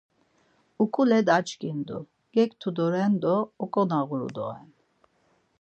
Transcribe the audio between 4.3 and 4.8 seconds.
doren.